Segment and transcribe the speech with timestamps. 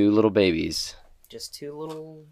[0.00, 0.96] two little babies,
[1.28, 2.24] Just two little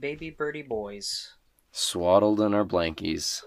[0.00, 1.34] baby birdie boys.
[1.70, 3.42] swaddled in our blankies.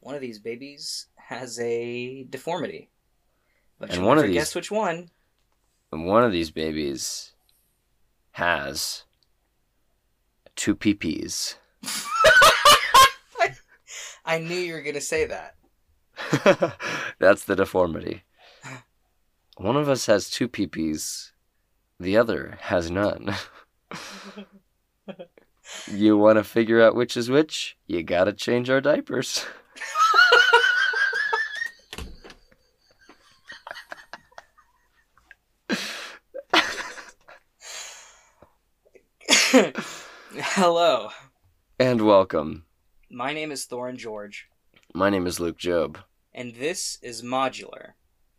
[0.00, 2.90] One of these babies has a deformity.
[3.78, 5.10] But And one of these- guess which one.
[5.92, 7.32] And one of these babies
[8.32, 9.04] has
[10.56, 11.56] two peepees.
[14.24, 15.56] I knew you were gonna say that.
[17.18, 18.22] That's the deformity.
[19.56, 21.32] One of us has two peepees,
[21.98, 23.34] the other has none.
[25.86, 27.76] you want to figure out which is which?
[27.86, 29.44] You gotta change our diapers.
[40.34, 41.10] Hello.
[41.78, 42.64] And welcome.
[43.14, 44.48] My name is Thorin George,
[44.94, 45.98] My name is Luke Job.
[46.32, 47.90] and this is Modular.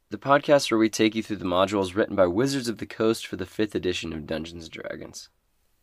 [0.09, 3.27] The podcast where we take you through the modules written by Wizards of the Coast
[3.27, 5.29] for the 5th edition of Dungeons & Dragons.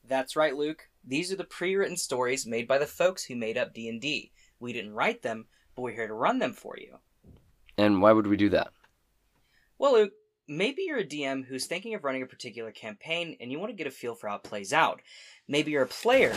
[0.05, 0.89] That's right, Luke.
[1.05, 4.33] These are the pre-written stories made by the folks who made up D&D.
[4.59, 5.47] We didn't write them,
[5.77, 6.97] but we're here to run them for you.
[7.79, 8.73] And why would we do that?
[9.79, 10.13] Well, Luke,
[10.49, 13.77] maybe you're a DM who's thinking of running a particular campaign and you want to
[13.77, 15.01] get a feel for how it plays out.
[15.47, 16.35] Maybe you're a player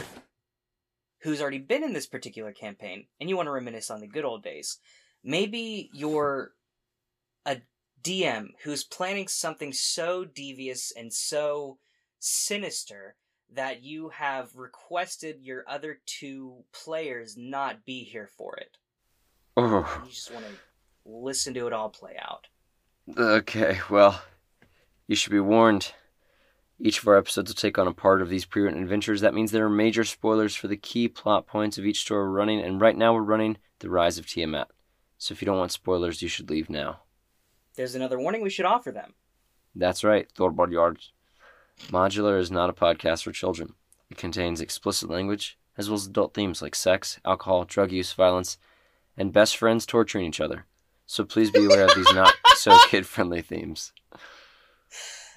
[1.24, 4.26] who's already been in this particular campaign and you want to reminisce on the good
[4.26, 4.80] old days.
[5.24, 6.52] Maybe you're
[7.46, 7.58] a
[8.04, 11.78] DM who's planning something so devious and so
[12.20, 13.16] sinister
[13.54, 18.78] that you have requested your other two players not be here for it.
[19.56, 20.52] Oh, You just want to
[21.06, 22.48] listen to it all play out.
[23.18, 24.22] okay, well,
[25.08, 25.94] you should be warned.
[26.80, 29.22] Each of our episodes will take on a part of these pre written adventures.
[29.22, 32.32] That means there are major spoilers for the key plot points of each story we're
[32.32, 34.70] running, and right now we're running The Rise of Tiamat.
[35.18, 37.02] So if you don't want spoilers, you should leave now.
[37.76, 39.14] There's another warning we should offer them.
[39.76, 41.12] That's right, Thorvald Yards.
[41.88, 43.74] Modular is not a podcast for children.
[44.10, 48.58] It contains explicit language, as well as adult themes like sex, alcohol, drug use, violence,
[49.18, 50.66] and best friends torturing each other.
[51.06, 53.92] So please be aware of these not so kid friendly themes.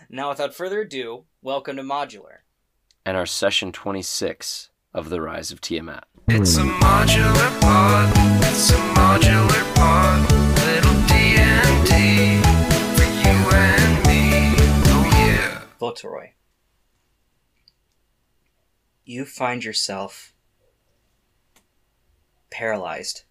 [0.09, 2.39] Now, without further ado, welcome to Modular.
[3.05, 6.05] And our session 26 of The Rise of Tiamat.
[6.29, 8.12] It's a modular pod.
[8.45, 10.31] It's a modular pod.
[10.65, 12.43] Little D and D
[12.97, 14.55] for you and me.
[14.89, 15.62] Oh yeah.
[15.81, 16.31] Votoroy.
[19.05, 20.34] You find yourself
[22.51, 23.23] paralyzed.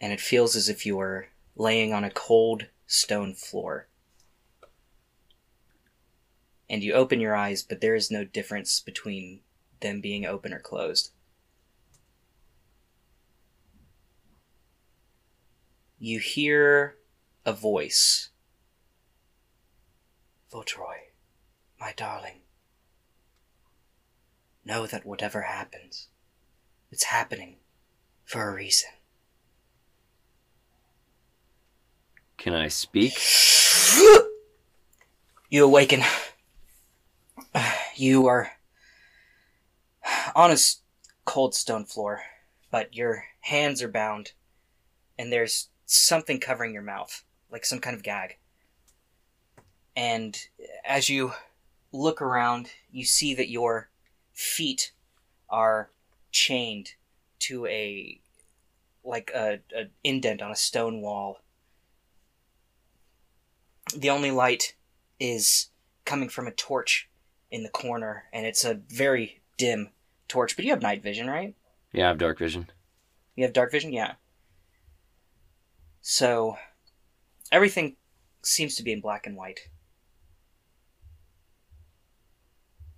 [0.00, 3.88] And it feels as if you are laying on a cold stone floor.
[6.74, 9.42] And you open your eyes, but there is no difference between
[9.78, 11.12] them being open or closed.
[16.00, 16.96] You hear
[17.46, 18.30] a voice.
[20.52, 20.96] Votroy,
[21.78, 22.40] my darling,
[24.64, 26.08] know that whatever happens,
[26.90, 27.58] it's happening
[28.24, 28.90] for a reason.
[32.36, 33.16] Can I speak?
[35.50, 36.02] You awaken.
[37.96, 38.50] You are
[40.34, 40.56] on a
[41.24, 42.22] cold stone floor,
[42.72, 44.32] but your hands are bound,
[45.16, 47.22] and there's something covering your mouth,
[47.52, 48.38] like some kind of gag.
[49.94, 50.36] And
[50.84, 51.32] as you
[51.92, 53.90] look around, you see that your
[54.32, 54.92] feet
[55.48, 55.90] are
[56.32, 56.94] chained
[57.38, 58.20] to a
[59.04, 61.38] like a, a indent on a stone wall.
[63.94, 64.74] The only light
[65.20, 65.68] is
[66.04, 67.08] coming from a torch
[67.54, 69.90] in the corner, and it's a very dim
[70.26, 70.56] torch.
[70.56, 71.54] But you have night vision, right?
[71.92, 72.68] Yeah, I have dark vision.
[73.36, 74.14] You have dark vision, yeah.
[76.00, 76.56] So
[77.52, 77.94] everything
[78.42, 79.60] seems to be in black and white.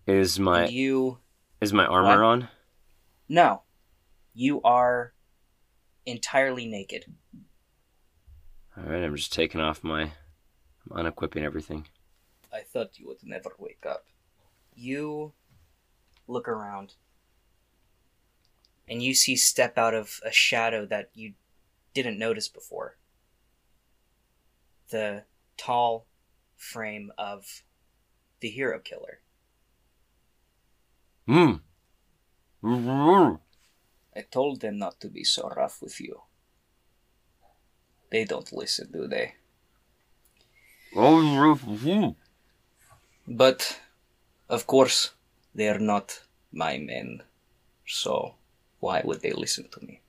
[0.07, 1.19] Is my And you
[1.61, 2.49] is my armor on?
[3.29, 3.63] no,
[4.33, 5.13] you are
[6.07, 7.05] entirely naked.
[8.79, 10.13] Alright, I'm just taking off my
[10.91, 11.89] I'm unequipping everything.
[12.51, 14.07] I thought you would never wake up.
[14.77, 15.33] You
[16.29, 16.95] look around
[18.89, 21.33] and you see step out of a shadow that you
[21.95, 22.97] didn't notice before.
[24.91, 25.25] The
[25.57, 26.07] tall
[26.57, 27.63] frame of
[28.41, 29.21] the hero killer.
[31.27, 31.55] Hmm.
[34.15, 36.23] I told them not to be so rough with you.
[38.11, 39.35] They don't listen, do they?
[43.27, 43.81] But,
[44.49, 45.13] of course,
[45.55, 46.23] they are not
[46.53, 47.23] my men.
[47.87, 48.35] So,
[48.81, 50.01] why would they listen to me?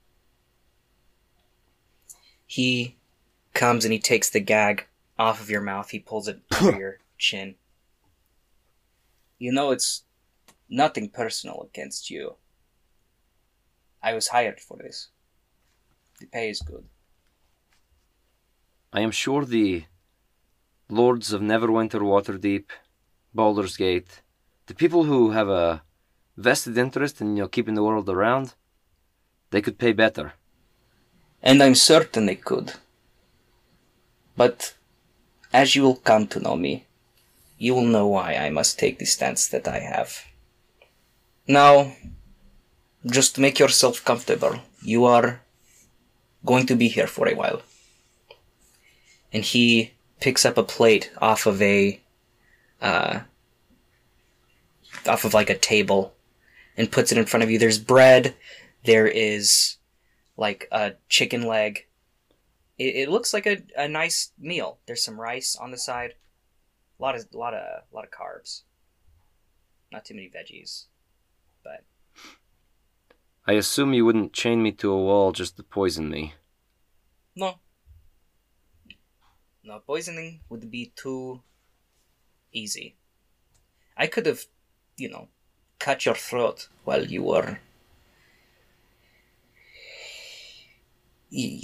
[2.45, 2.95] He
[3.53, 4.87] comes and he takes the gag
[5.17, 5.89] off of your mouth.
[5.89, 7.55] He pulls it under your chin.
[9.39, 10.03] You know, it's
[10.69, 12.35] nothing personal against you.
[14.01, 15.09] I was hired for this.
[16.19, 16.85] The pay is good.
[18.93, 19.85] I am sure the
[20.89, 22.69] lords of Neverwinter, Waterdeep,
[23.35, 24.21] Baldur's Gate,
[24.67, 25.81] the people who have a
[26.35, 28.53] vested interest in you know, keeping the world around,
[29.49, 30.33] they could pay better.
[31.41, 32.73] And I'm certain they could.
[34.35, 34.75] But
[35.51, 36.85] as you will come to know me,
[37.57, 40.25] you will know why I must take the stance that I have.
[41.47, 41.93] Now,
[43.05, 44.59] just make yourself comfortable.
[44.83, 45.41] You are
[46.45, 47.61] going to be here for a while.
[49.31, 51.99] And he picks up a plate off of a,
[52.81, 53.21] uh,
[55.07, 56.13] off of like a table
[56.75, 57.59] and puts it in front of you.
[57.59, 58.35] There's bread.
[58.83, 59.77] There is
[60.37, 61.85] like a chicken leg.
[62.77, 64.79] It, it looks like a, a nice meal.
[64.85, 66.13] There's some rice on the side.
[66.99, 68.63] A lot of, a lot of, a lot of carbs.
[69.91, 70.85] Not too many veggies,
[71.63, 71.83] but
[73.47, 76.33] I assume you wouldn't chain me to a wall just to poison me.
[77.35, 77.59] No.
[79.63, 81.41] No, poisoning would be too
[82.51, 82.95] easy.
[83.95, 84.45] I could have,
[84.97, 85.27] you know,
[85.79, 87.59] cut your throat while you were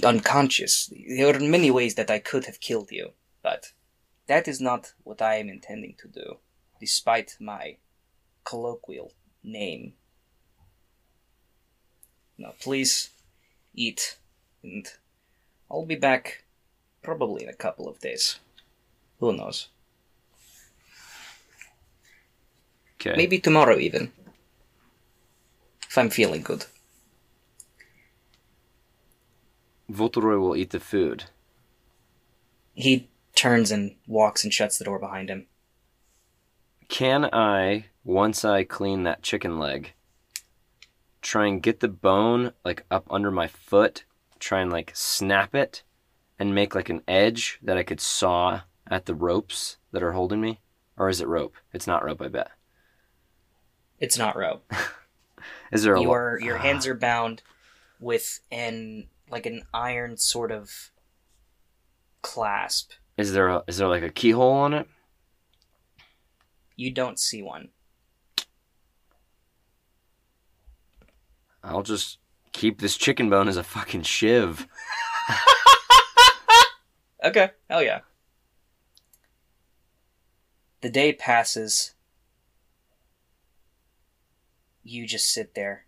[0.04, 0.92] unconscious.
[1.08, 3.10] There are many ways that I could have killed you,
[3.42, 3.72] but
[4.26, 6.38] that is not what I am intending to do,
[6.80, 7.76] despite my
[8.44, 9.94] colloquial name.
[12.38, 13.10] Now, please
[13.74, 14.18] eat,
[14.62, 14.86] and
[15.70, 16.44] I'll be back
[17.02, 18.38] probably in a couple of days.
[19.20, 19.68] Who knows?
[23.04, 23.16] Okay.
[23.16, 24.12] Maybe tomorrow, even.
[25.88, 26.64] If I'm feeling good.
[29.90, 31.24] Voltoroy will eat the food.
[32.72, 35.46] He turns and walks and shuts the door behind him.
[36.88, 39.92] Can I, once I clean that chicken leg,
[41.20, 44.04] try and get the bone like up under my foot,
[44.38, 45.82] try and like snap it,
[46.38, 50.40] and make like an edge that I could saw at the ropes that are holding
[50.40, 50.60] me?
[50.96, 51.54] Or is it rope?
[51.72, 52.50] It's not rope, I bet.
[54.04, 54.70] It's not rope.
[55.72, 56.60] Is there a lo- Your your ah.
[56.62, 57.42] hands are bound
[57.98, 60.90] with an like an iron sort of
[62.20, 62.92] clasp.
[63.16, 64.86] Is there a is there like a keyhole on it?
[66.76, 67.70] You don't see one.
[71.62, 72.18] I'll just
[72.52, 74.68] keep this chicken bone as a fucking shiv.
[77.24, 78.00] Okay, hell yeah.
[80.82, 81.94] The day passes.
[84.84, 85.86] You just sit there.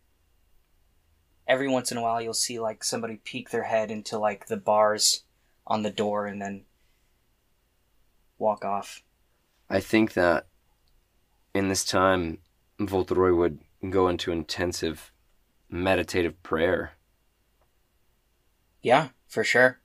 [1.47, 4.57] Every once in a while, you'll see like somebody peek their head into like the
[4.57, 5.23] bars
[5.67, 6.65] on the door and then
[8.38, 9.03] walk off.
[9.71, 10.47] I think that
[11.55, 12.38] in this time,
[12.81, 13.61] Voltoroy would
[13.91, 15.12] go into intensive
[15.69, 16.93] meditative prayer.
[18.83, 19.81] Yeah, for sure.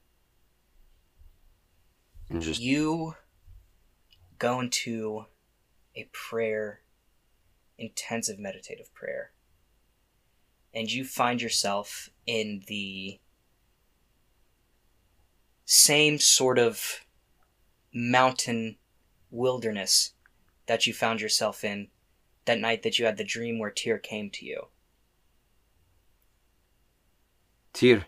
[2.30, 3.16] And just You
[4.38, 5.26] go into
[5.96, 6.81] a prayer,
[7.82, 9.32] intensive meditative prayer,
[10.74, 13.20] and you find yourself in the
[15.66, 17.06] same sort of
[17.94, 18.78] mountain
[19.30, 20.14] wilderness
[20.68, 21.88] that you found yourself in
[22.46, 24.68] that night that you had the dream where Tyr came to you.
[27.74, 28.06] Tyr.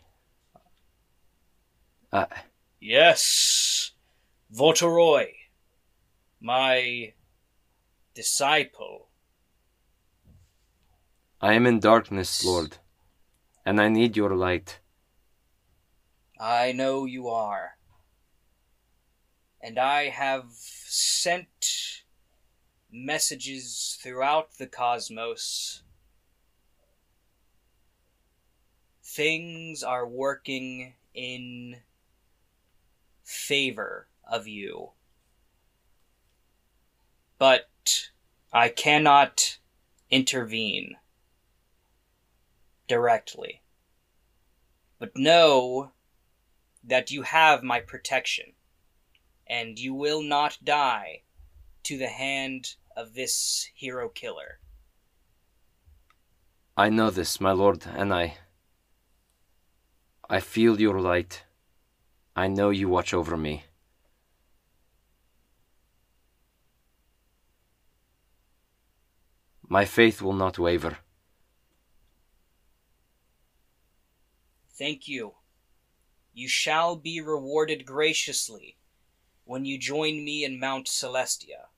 [2.12, 2.26] Uh,
[2.86, 3.92] Yes,
[4.54, 5.32] Votoroy,
[6.42, 7.14] my
[8.14, 9.08] disciple.
[11.44, 12.78] I am in darkness, Lord,
[13.66, 14.80] and I need your light.
[16.40, 17.72] I know you are.
[19.60, 22.04] And I have sent
[22.90, 25.84] messages throughout the cosmos.
[29.04, 31.82] Things are working in
[33.22, 34.92] favor of you.
[37.38, 38.08] But
[38.54, 39.58] I cannot
[40.10, 40.96] intervene
[42.88, 43.62] directly.
[45.00, 45.92] But know
[46.84, 48.54] that you have my protection,
[49.48, 51.24] and you will not die
[51.84, 54.60] to the hand of this hero killer.
[56.76, 58.38] I know this, my lord, and I.
[60.30, 61.44] I feel your light.
[62.36, 63.66] I know you watch over me.
[69.68, 70.98] My faith will not waver.
[74.84, 75.36] Thank you.
[76.34, 78.76] you shall be rewarded graciously
[79.46, 81.70] when you join me in Mount Celestia.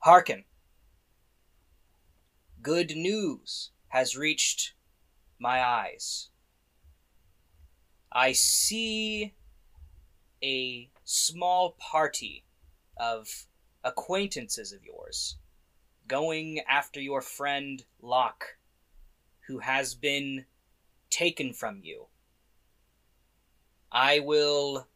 [0.00, 0.44] Hearken.
[2.60, 4.74] Good news has reached
[5.38, 6.28] my eyes.
[8.12, 9.32] I see
[10.42, 12.44] a small party
[12.94, 13.46] of
[13.82, 15.38] acquaintances of yours
[16.06, 18.58] going after your friend Locke,
[19.50, 20.44] who has been
[21.10, 22.06] taken from you.
[23.90, 24.86] I will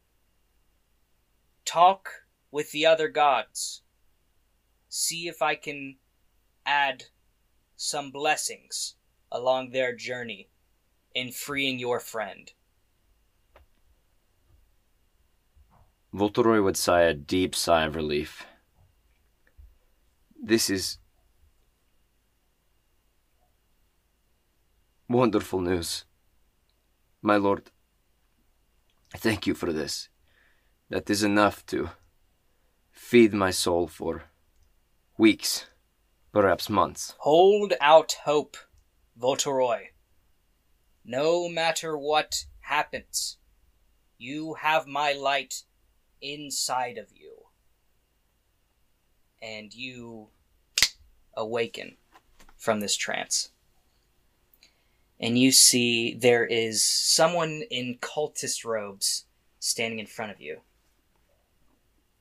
[1.65, 2.09] talk
[2.51, 3.81] with the other gods,
[4.87, 5.97] see if I can
[6.65, 7.03] add
[7.75, 8.95] some blessings
[9.29, 10.47] along their journey
[11.13, 12.49] in freeing your friend.
[16.13, 18.45] Voltoroy would sigh a deep sigh of relief.
[20.41, 20.99] This is
[25.07, 26.05] wonderful news.
[27.21, 27.71] My lord,
[29.15, 30.09] thank you for this.
[30.89, 31.89] That is enough to
[32.91, 34.25] feed my soul for
[35.17, 35.65] weeks,
[36.31, 37.15] perhaps months.
[37.19, 38.57] Hold out hope,
[39.19, 39.87] Voltoroy.
[41.03, 43.37] No matter what happens,
[44.17, 45.63] you have my light
[46.21, 47.33] inside of you.
[49.41, 50.29] And you
[51.35, 51.97] awaken
[52.57, 53.49] from this trance.
[55.19, 59.25] And you see there is someone in cultist robes
[59.59, 60.61] standing in front of you.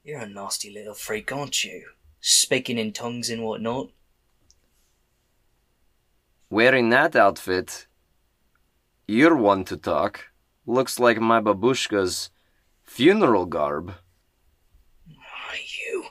[0.05, 1.87] You're a nasty little freak, aren't you?
[2.21, 3.91] Speaking in tongues and whatnot.
[6.51, 7.87] Wearing that outfit,
[9.09, 10.27] you're one to talk.
[10.67, 12.31] Looks like my babushka's
[12.83, 13.95] funeral garb.
[15.11, 16.05] Are you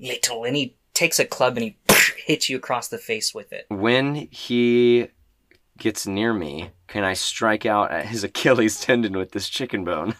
[0.00, 0.44] little?
[0.44, 1.76] And he takes a club and he
[2.26, 3.66] hits you across the face with it.
[3.68, 5.08] When he
[5.78, 10.14] gets near me, can I strike out at his Achilles tendon with this chicken bone?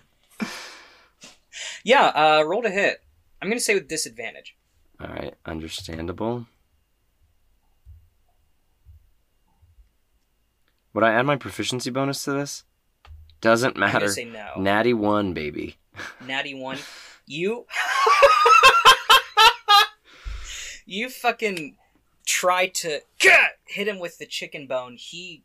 [1.84, 3.02] Yeah, uh, roll to hit.
[3.40, 4.56] I'm gonna say with disadvantage.
[5.00, 6.46] All right, understandable.
[10.94, 12.64] Would I add my proficiency bonus to this?
[13.40, 14.08] Doesn't I'm gonna matter.
[14.08, 14.54] say no.
[14.58, 15.76] Natty one, baby.
[16.26, 16.78] Natty one.
[17.26, 17.66] You.
[20.86, 21.76] you fucking
[22.26, 23.00] try to
[23.66, 24.96] hit him with the chicken bone.
[24.98, 25.44] He.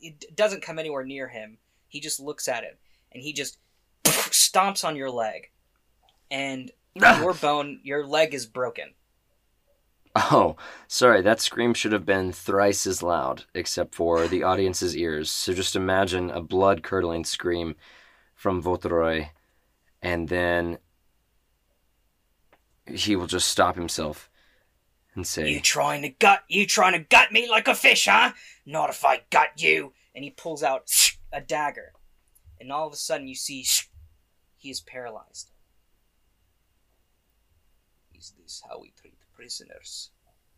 [0.00, 1.58] It doesn't come anywhere near him.
[1.88, 2.78] He just looks at it
[3.12, 3.58] and he just
[4.04, 5.50] stomps on your leg.
[6.30, 6.70] And
[7.02, 7.20] ah!
[7.20, 8.94] your bone, your leg is broken.
[10.16, 10.56] Oh,
[10.88, 15.30] sorry, that scream should have been thrice as loud, except for the audience's ears.
[15.30, 17.76] So just imagine a blood curdling scream
[18.34, 19.28] from Votoroy,
[20.02, 20.78] and then
[22.86, 24.29] he will just stop himself
[25.14, 26.44] and You say, trying to gut?
[26.48, 28.32] You trying to gut me like a fish, huh?
[28.64, 29.92] Not if I gut you.
[30.14, 30.90] And he pulls out
[31.32, 31.92] a dagger,
[32.60, 33.64] and all of a sudden you see
[34.56, 35.50] he is paralyzed.
[38.12, 40.10] Is this how we treat prisoners,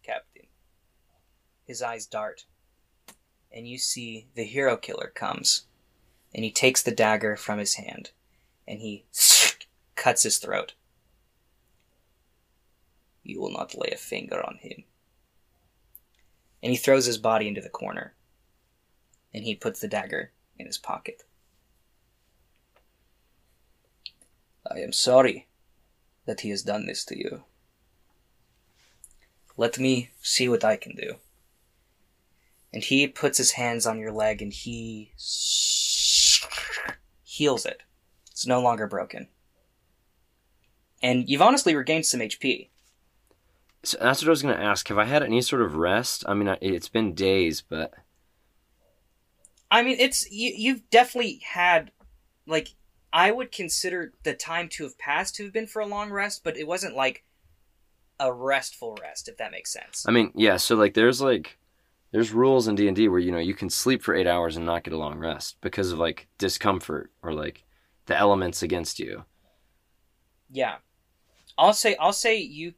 [0.02, 0.46] Captain?
[1.66, 2.46] His eyes dart,
[3.52, 5.66] and you see the hero killer comes,
[6.34, 8.10] and he takes the dagger from his hand,
[8.66, 9.04] and he
[9.94, 10.72] cuts his throat.
[13.22, 14.84] You will not lay a finger on him.
[16.62, 18.14] And he throws his body into the corner.
[19.34, 21.22] And he puts the dagger in his pocket.
[24.70, 25.48] I am sorry
[26.26, 27.44] that he has done this to you.
[29.56, 31.16] Let me see what I can do.
[32.72, 35.12] And he puts his hands on your leg and he
[37.22, 37.82] heals it.
[38.30, 39.28] It's no longer broken.
[41.02, 42.68] And you've honestly regained some HP.
[43.84, 44.86] So that's what I was going to ask.
[44.88, 46.24] Have I had any sort of rest?
[46.28, 47.92] I mean, it's been days, but
[49.70, 50.52] I mean, it's you.
[50.56, 51.90] You've definitely had,
[52.46, 52.74] like,
[53.12, 56.44] I would consider the time to have passed to have been for a long rest,
[56.44, 57.24] but it wasn't like
[58.20, 60.04] a restful rest, if that makes sense.
[60.06, 60.58] I mean, yeah.
[60.58, 61.58] So like, there's like,
[62.12, 64.56] there's rules in D and D where you know you can sleep for eight hours
[64.56, 67.64] and not get a long rest because of like discomfort or like
[68.06, 69.24] the elements against you.
[70.50, 70.76] Yeah,
[71.58, 72.74] I'll say I'll say you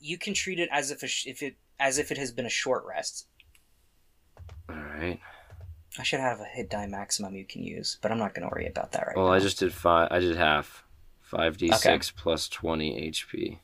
[0.00, 2.46] you can treat it as if a sh- if it as if it has been
[2.46, 3.26] a short rest.
[4.68, 5.20] All right.
[5.98, 8.54] I should have a hit die maximum you can use, but I'm not going to
[8.54, 9.32] worry about that right Well, now.
[9.32, 10.08] I just did five.
[10.10, 10.84] I did half.
[11.22, 13.58] Five d six plus twenty HP,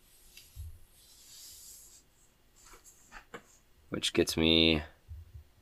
[3.91, 4.83] which gets me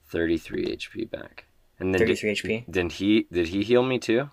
[0.09, 1.45] thirty three HP back.
[1.79, 2.65] And then did, 33 HP.
[2.69, 4.31] Then he did he heal me too?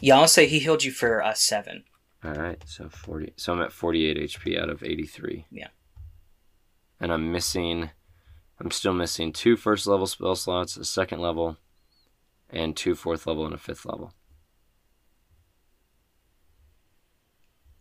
[0.00, 1.84] Yeah, I'll say he healed you for uh, seven.
[2.24, 3.32] All right, so forty.
[3.36, 5.46] So I'm at forty eight HP out of eighty three.
[5.50, 5.68] Yeah.
[7.00, 7.90] And I'm missing.
[8.60, 11.56] I'm still missing two first level spell slots, a second level,
[12.48, 14.12] and two fourth level and a fifth level.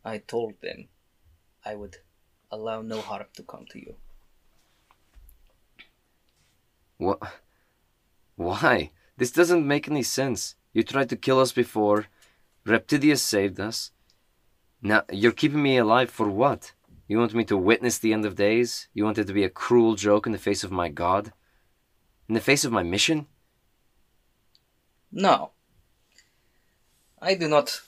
[0.03, 0.87] I told them
[1.63, 1.97] I would
[2.49, 3.95] allow no harm to come to you.
[6.97, 7.19] What?
[8.35, 8.91] Why?
[9.17, 10.55] This doesn't make any sense.
[10.73, 12.07] You tried to kill us before.
[12.65, 13.91] Reptidius saved us.
[14.81, 16.73] Now you're keeping me alive for what?
[17.07, 18.87] You want me to witness the end of days?
[18.93, 21.33] You want it to be a cruel joke in the face of my god?
[22.27, 23.27] In the face of my mission?
[25.11, 25.51] No.
[27.21, 27.81] I do not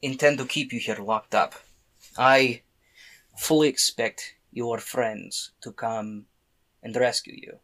[0.00, 1.54] intend to keep you here locked up.
[2.16, 2.62] I
[3.36, 6.26] fully expect your friends to come
[6.82, 7.58] and rescue you.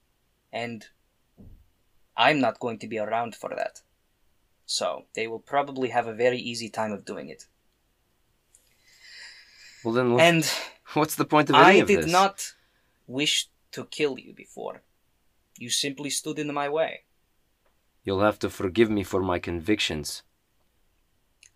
[0.52, 0.84] And
[2.16, 3.80] I'm not going to be around for that.
[4.66, 7.46] So they will probably have a very easy time of doing it.
[9.86, 10.52] Well then, what, And
[10.94, 12.54] what's the point of any I of did not
[13.06, 14.82] wish to kill you before.
[15.58, 17.04] You simply stood in my way.
[18.02, 20.24] You'll have to forgive me for my convictions.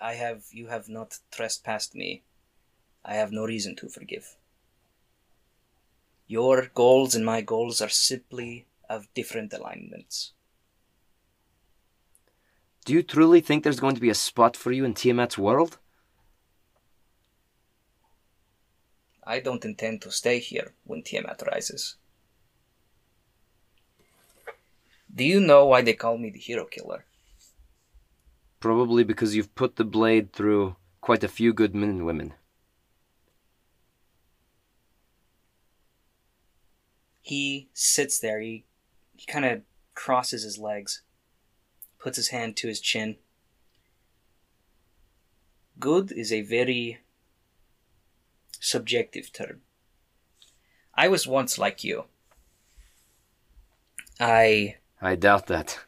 [0.01, 2.23] I have you have not trespassed me.
[3.05, 4.37] I have no reason to forgive.
[6.29, 10.35] Your goals and my goals are simply of different alignments.
[12.85, 15.79] Do you truly think there's going to be a spot for you in Tiamat's world?
[19.25, 21.97] I don't intend to stay here when Tiamat rises.
[25.13, 27.05] Do you know why they call me the hero killer?
[28.61, 32.35] Probably because you've put the blade through quite a few good men and women.
[37.23, 38.65] He sits there, he,
[39.17, 39.63] he kind of
[39.95, 41.03] crosses his legs,
[41.99, 43.17] puts his hand to his chin.
[45.79, 47.01] Good is a very
[48.61, 49.63] subjective term.
[50.95, 52.05] I was once like you.
[54.21, 55.81] I I doubt that.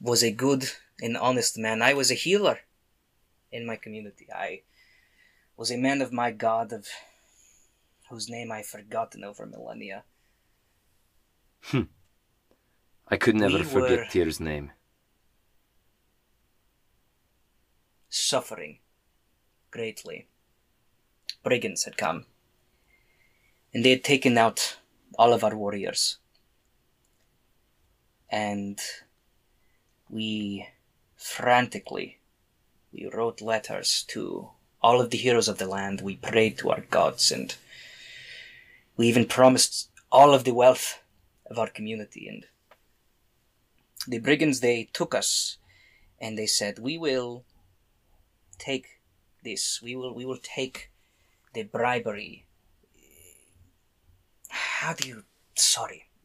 [0.00, 1.82] was a good and honest man.
[1.82, 2.60] I was a healer
[3.52, 4.28] in my community.
[4.32, 4.62] I
[5.56, 6.88] was a man of my God, of
[8.10, 10.04] whose name I've forgotten over millennia.
[11.70, 11.88] Hm.
[13.08, 14.72] I could never We forget Tyr's name.
[18.10, 18.80] suffering
[19.70, 20.28] greatly.
[21.48, 22.26] Brigands had come,
[23.72, 24.76] and they had taken out
[25.18, 26.18] all of our warriors.
[28.28, 28.78] And
[30.10, 30.68] we
[31.16, 32.18] frantically
[32.92, 34.50] we wrote letters to
[34.82, 36.02] all of the heroes of the land.
[36.02, 37.54] We prayed to our gods, and
[38.98, 41.02] we even promised all of the wealth
[41.50, 42.28] of our community.
[42.28, 42.44] And
[44.06, 45.56] the brigands they took us,
[46.20, 47.44] and they said, "We will
[48.58, 49.00] take
[49.42, 49.80] this.
[49.80, 50.90] We will we will take
[51.52, 52.46] the bribery.
[54.48, 56.04] How do you sorry.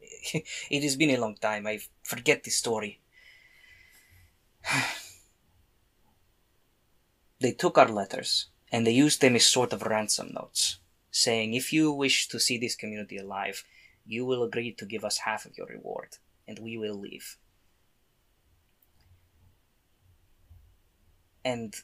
[0.70, 1.66] it has been a long time.
[1.66, 3.00] I forget the story.
[7.40, 10.78] they took our letters and they used them as sort of ransom notes,
[11.10, 13.64] saying if you wish to see this community alive,
[14.06, 17.36] you will agree to give us half of your reward, and we will leave.
[21.44, 21.74] And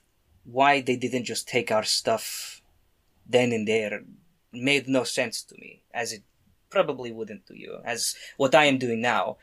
[0.45, 2.60] why they didn't just take our stuff
[3.31, 4.03] then and there
[4.53, 6.23] made no sense to me, as it
[6.69, 9.37] probably wouldn't to you, as what I am doing now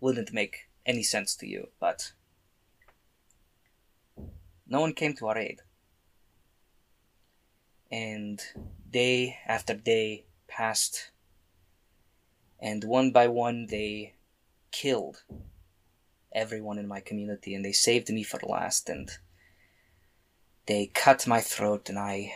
[0.00, 2.12] wouldn't make any sense to you, but
[4.66, 5.60] no one came to our aid.
[7.90, 8.40] And
[8.90, 11.10] day after day passed,
[12.60, 14.14] and one by one they
[14.70, 15.22] killed
[16.32, 19.10] everyone in my community, and they saved me for last, and
[20.66, 22.32] they cut my throat and I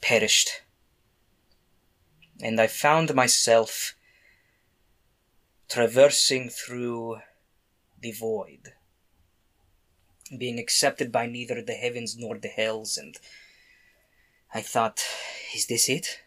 [0.00, 0.62] perished.
[2.42, 3.94] And I found myself
[5.68, 7.20] traversing through
[8.00, 8.72] the void,
[10.36, 13.16] being accepted by neither the heavens nor the hells, and
[14.54, 15.04] I thought,
[15.54, 16.20] is this it?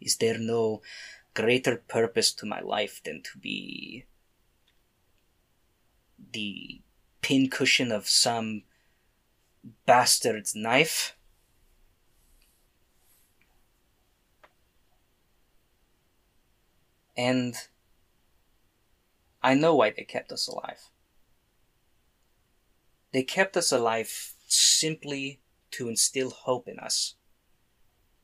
[0.00, 0.82] Is there no
[1.34, 4.04] greater purpose to my life than to be
[6.32, 6.80] the
[7.22, 8.62] pincushion of some
[9.86, 11.16] bastard's knife.
[17.18, 17.56] And
[19.42, 20.90] I know why they kept us alive.
[23.12, 25.40] They kept us alive simply
[25.72, 27.16] to instill hope in us,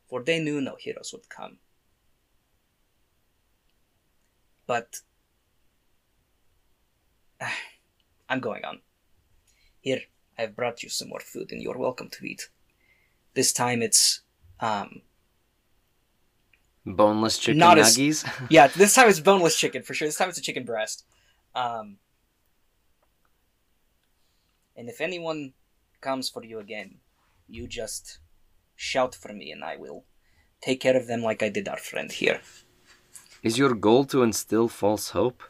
[0.09, 1.59] for they knew no heroes would come.
[4.65, 5.01] But
[8.29, 8.81] I'm going on.
[9.81, 10.03] Here,
[10.39, 12.49] I've brought you some more food and you're welcome to eat.
[13.35, 14.21] This time it's
[14.61, 15.03] um
[16.87, 18.47] Boneless chicken Not as- nuggies?
[18.51, 20.07] yeah, this time it's boneless chicken for sure.
[20.09, 21.05] This time it's a chicken breast.
[21.55, 21.97] Um
[24.77, 25.53] And if anyone
[26.01, 26.97] comes for you again,
[27.49, 28.19] you just
[28.77, 30.05] shout for me and I will
[30.61, 32.41] take care of them like I did our friend here.
[33.43, 35.43] Is your goal to instill false hope?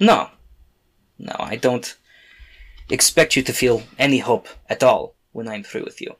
[0.00, 0.30] No.
[1.18, 1.96] No, I don't
[2.88, 6.16] expect you to feel any hope at all when I'm through with you.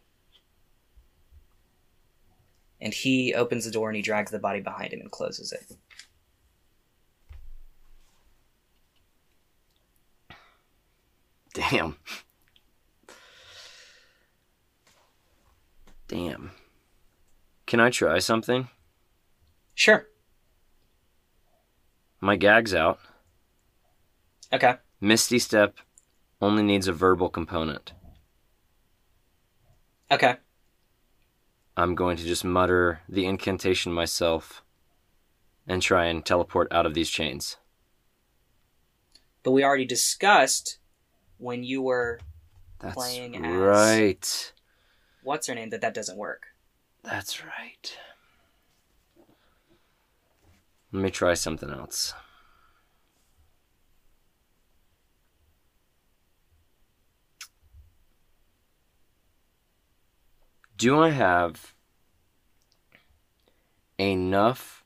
[2.81, 5.77] And he opens the door and he drags the body behind him and closes it.
[11.55, 11.97] Damn.
[16.07, 16.53] Damn.
[17.67, 18.69] Can I try something?
[19.75, 20.07] Sure.
[22.21, 22.99] My gag's out.
[24.53, 24.77] Okay.
[25.01, 25.77] Misty Step
[26.41, 27.93] only needs a verbal component.
[30.11, 30.37] Okay.
[31.79, 34.63] I'm going to just mutter the incantation myself
[35.65, 37.57] and try and teleport out of these chains.
[39.45, 40.79] But we already discussed
[41.39, 42.19] when you were
[42.81, 44.53] That's Playing as- right.
[45.23, 46.47] what's her name that that doesn't work.
[47.05, 47.97] That's right.
[50.93, 52.13] Let me try something else.
[60.79, 61.75] Do I have
[63.99, 64.85] enough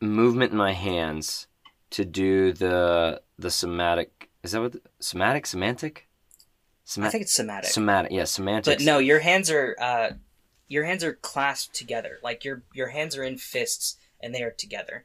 [0.00, 1.46] movement in my hands
[1.90, 4.30] to do the the somatic?
[4.42, 6.08] Is that what the, somatic semantic?
[6.84, 7.70] Sema- I think it's somatic.
[7.70, 8.10] somatic.
[8.10, 8.78] Yeah, semantic.
[8.78, 10.10] but no, your hands are uh
[10.66, 12.18] your hands are clasped together.
[12.22, 15.04] Like your your hands are in fists and they are together.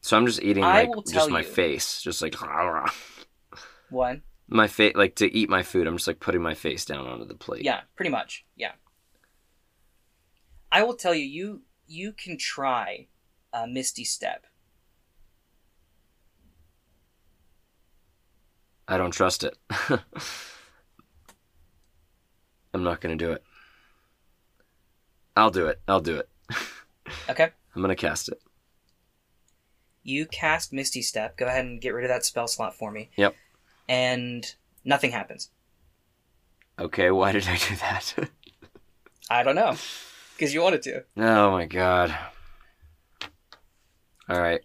[0.00, 2.34] So I'm just eating like just my you- face, just like
[3.90, 4.22] One.
[4.48, 5.86] my face, like to eat my food.
[5.86, 7.64] I'm just like putting my face down onto the plate.
[7.64, 8.44] Yeah, pretty much.
[8.56, 8.72] Yeah.
[10.74, 13.06] I will tell you, you you can try
[13.52, 14.44] uh, Misty Step.
[18.88, 19.56] I don't trust it.
[22.74, 23.44] I'm not gonna do it.
[25.36, 25.80] I'll do it.
[25.88, 26.28] I'll do it.
[27.28, 27.50] Okay.
[27.74, 28.40] I'm gonna cast it.
[30.02, 31.36] You cast Misty Step.
[31.36, 33.10] Go ahead and get rid of that spell slot for me.
[33.16, 33.34] Yep.
[33.88, 35.50] And nothing happens.
[36.78, 38.14] Okay, why did I do that?
[39.30, 39.76] I don't know.
[40.36, 41.04] Because you wanted to.
[41.16, 42.14] oh my god.
[44.28, 44.60] All right.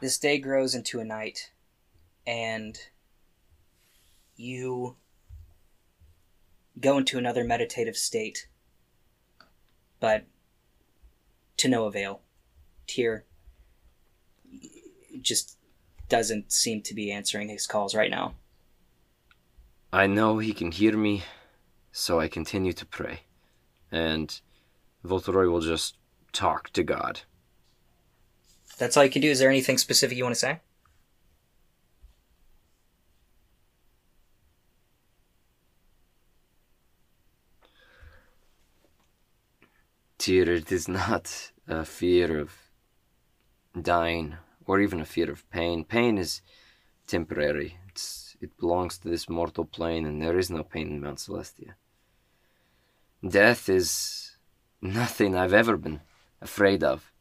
[0.00, 1.50] This day grows into a night,
[2.26, 2.78] and
[4.36, 4.96] you
[6.80, 8.48] go into another meditative state,
[9.98, 10.24] but
[11.58, 12.22] to no avail.
[12.86, 13.24] Tyr
[15.20, 15.56] just
[16.08, 18.34] doesn't seem to be answering his calls right now.
[19.92, 21.24] I know he can hear me,
[21.92, 23.20] so I continue to pray.
[23.90, 24.40] And
[25.04, 25.96] Voltoroy will just
[26.32, 27.20] talk to God.
[28.78, 29.30] That's all you can do.
[29.30, 30.60] Is there anything specific you want to say?
[40.18, 42.52] Tyr, it is not a fear of
[43.80, 45.84] dying or even a fear of pain.
[45.84, 46.42] Pain is
[47.06, 47.78] temporary.
[48.40, 51.74] It belongs to this mortal plane, and there is no pain in Mount Celestia.
[53.26, 54.36] Death is
[54.80, 56.00] nothing I've ever been
[56.40, 57.12] afraid of.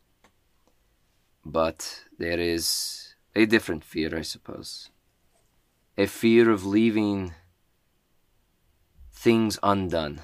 [1.46, 4.90] But there is a different fear, I suppose.
[5.98, 7.34] A fear of leaving
[9.12, 10.22] things undone.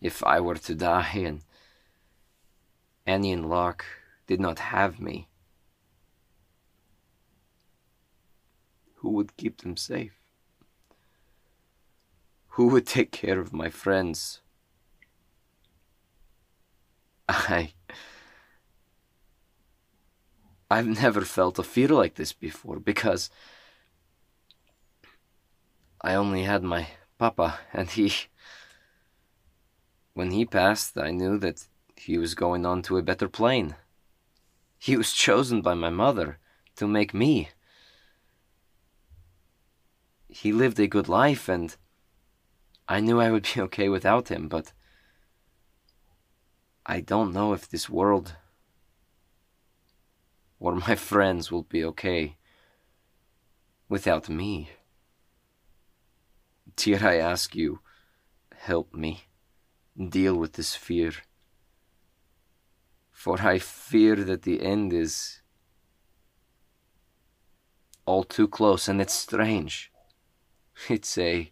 [0.00, 1.40] If I were to die and
[3.06, 3.84] Annie and Locke
[4.28, 5.28] did not have me,
[9.04, 10.16] who would keep them safe?
[12.56, 14.40] Who would take care of my friends?
[17.28, 17.74] I.
[20.70, 23.28] I've never felt a fear like this before because
[26.00, 26.88] I only had my
[27.18, 28.10] papa, and he.
[30.14, 33.76] When he passed, I knew that he was going on to a better plane.
[34.78, 36.38] He was chosen by my mother
[36.76, 37.50] to make me.
[40.34, 41.76] He lived a good life, and
[42.88, 44.72] I knew I would be okay without him, but
[46.84, 48.34] I don't know if this world
[50.58, 52.36] or my friends will be okay
[53.88, 54.70] without me.
[56.74, 57.78] Dear, I ask you,
[58.56, 59.26] help me
[59.96, 61.12] deal with this fear.
[63.12, 65.42] For I fear that the end is
[68.04, 69.92] all too close, and it's strange.
[70.88, 71.50] It's a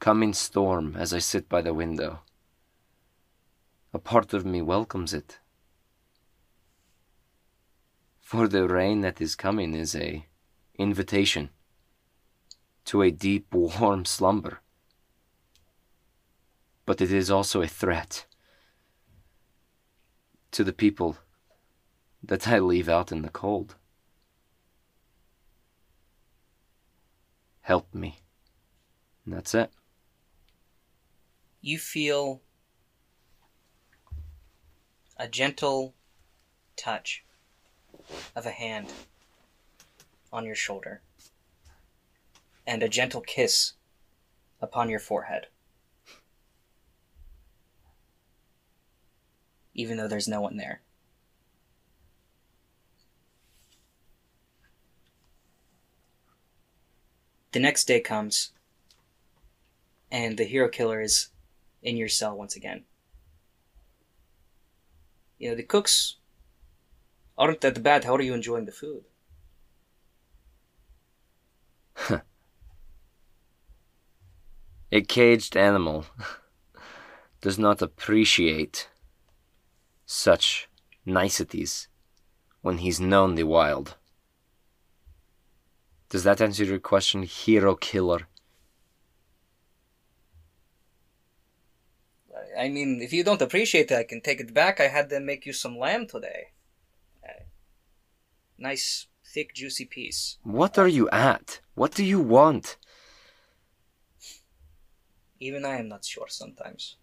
[0.00, 2.20] coming storm as I sit by the window.
[3.92, 5.38] A part of me welcomes it,
[8.32, 10.24] For the rain that is coming is a
[10.78, 11.50] invitation
[12.86, 14.60] to a deep, warm slumber.
[16.86, 18.24] But it is also a threat
[20.52, 21.18] to the people
[22.22, 23.74] that I leave out in the cold.
[27.60, 28.21] Help me.
[29.24, 29.70] And that's it.
[31.60, 32.40] You feel
[35.16, 35.94] a gentle
[36.76, 37.24] touch
[38.34, 38.92] of a hand
[40.32, 41.02] on your shoulder
[42.66, 43.74] and a gentle kiss
[44.60, 45.46] upon your forehead.
[49.74, 50.80] Even though there's no one there.
[57.52, 58.52] The next day comes,
[60.12, 61.30] and the hero killer is
[61.82, 62.84] in your cell once again.
[65.38, 66.16] You know, the cooks
[67.36, 68.04] aren't that bad.
[68.04, 69.04] How are you enjoying the food?
[74.92, 76.04] A caged animal
[77.40, 78.90] does not appreciate
[80.04, 80.68] such
[81.06, 81.88] niceties
[82.60, 83.96] when he's known the wild.
[86.10, 88.28] Does that answer your question, hero killer?
[92.58, 94.80] I mean, if you don't appreciate it, I can take it back.
[94.80, 96.52] I had them make you some lamb today.
[97.22, 97.44] Uh,
[98.58, 100.38] nice, thick, juicy piece.
[100.42, 101.60] What are you at?
[101.74, 102.76] What do you want?
[105.40, 106.96] Even I am not sure sometimes.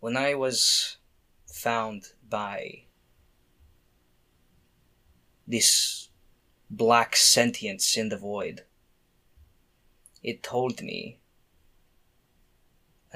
[0.00, 0.96] When I was
[1.46, 2.82] found by
[5.46, 6.08] this
[6.68, 8.64] black sentience in the void,
[10.22, 11.20] it told me,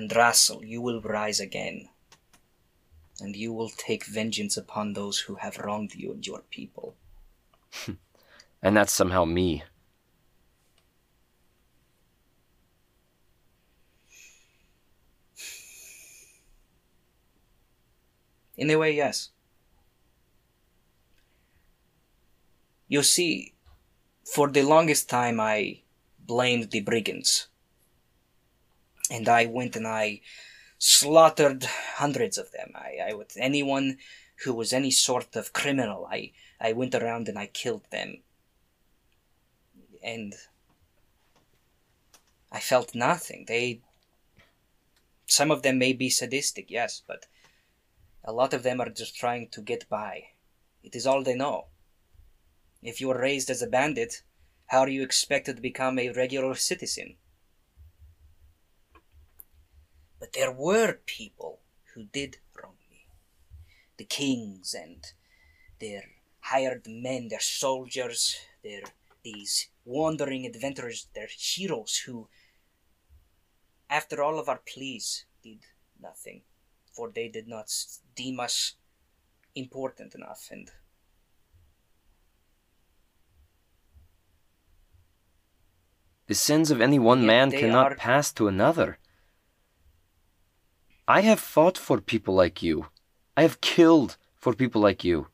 [0.01, 1.91] Andrasel, you will rise again,
[3.21, 6.97] and you will take vengeance upon those who have wronged you and your people.
[8.63, 9.63] And that's somehow me.
[18.57, 19.31] In a way, yes.
[22.87, 23.55] You see,
[24.25, 25.81] for the longest time I
[26.19, 27.50] blamed the brigands.
[29.11, 30.21] And I went and I
[30.79, 31.65] slaughtered
[31.97, 32.73] hundreds of them.
[32.75, 33.99] I, I with anyone
[34.45, 38.23] who was any sort of criminal, I, I went around and I killed them.
[40.03, 40.35] And
[42.51, 43.45] I felt nothing.
[43.47, 43.83] They
[45.27, 47.27] some of them may be sadistic, yes, but
[48.25, 50.31] a lot of them are just trying to get by.
[50.83, 51.67] It is all they know.
[52.83, 54.23] If you were raised as a bandit,
[54.67, 57.17] how are you expected to become a regular citizen?
[60.21, 61.61] But there were people
[61.95, 63.07] who did wrong me.
[63.97, 65.03] The kings and
[65.81, 66.05] their
[66.41, 68.83] hired men, their soldiers, their
[69.23, 72.29] these wandering adventurers, their heroes who,
[73.89, 75.61] after all of our pleas, did
[76.01, 76.43] nothing
[76.93, 77.73] for they did not
[78.15, 78.75] deem us
[79.55, 80.71] important enough and
[86.27, 88.99] The sins of any one man cannot are- pass to another.
[91.11, 92.87] I have fought for people like you.
[93.37, 95.27] I have killed for people like you.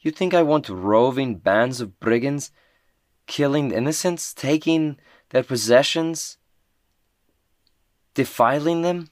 [0.00, 2.52] You think I want roving bands of brigands
[3.26, 4.96] killing the innocents, taking
[5.28, 6.38] their possessions,
[8.14, 9.10] defiling them?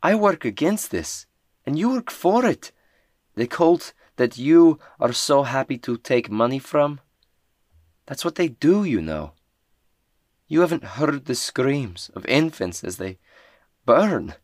[0.00, 1.26] I work against this,
[1.66, 2.70] and you work for it.
[3.34, 7.00] The cult that you are so happy to take money from.
[8.06, 9.32] That's what they do, you know.
[10.46, 13.18] You haven't heard the screams of infants as they
[13.90, 14.34] burn.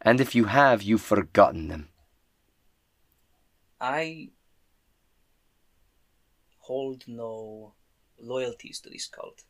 [0.00, 1.88] And if you have, you've forgotten them.
[3.78, 4.30] I
[6.60, 7.74] hold no
[8.18, 9.42] loyalties to this cult.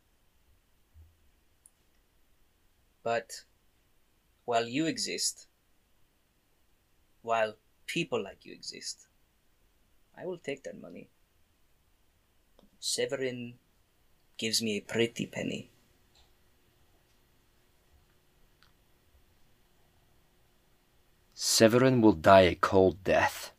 [3.03, 3.45] But
[4.43, 5.47] while you exist,
[7.21, 9.07] while people like you exist,
[10.17, 11.09] I will take that money.
[12.81, 13.53] Severin
[14.37, 15.70] gives me a pretty penny.
[21.43, 23.51] Severin will die a cold death.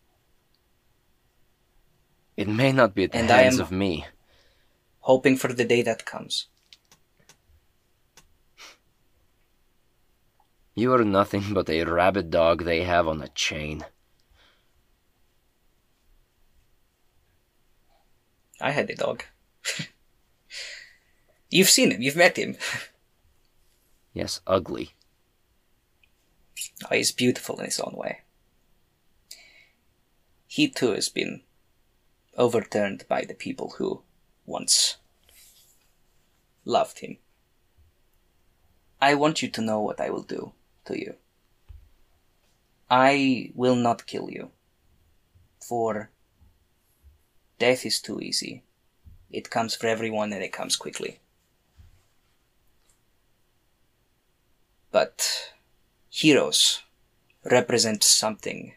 [2.37, 4.07] It may not be at the And I hands am- of me.
[5.01, 6.47] hoping for the day that comes.
[10.77, 13.85] You are nothing but a rabid dog they have on a chain.
[18.61, 19.25] I had a dog.
[21.51, 22.57] You've seen him, you've met him.
[24.15, 24.93] Yes, ugly.
[26.91, 28.21] Oh, he's beautiful in his own way.
[30.47, 31.43] He too has been
[32.37, 34.03] overturned by the people who
[34.47, 34.97] once
[36.65, 37.19] loved him.
[39.01, 40.53] I want you to know what I will do
[40.85, 41.15] to you.
[42.91, 44.51] I will not kill you,
[45.61, 46.11] for
[47.59, 48.63] death is too easy.
[49.31, 51.21] It comes for everyone and it comes quickly.
[54.91, 55.52] But
[56.13, 56.83] heroes
[57.43, 58.75] represent something.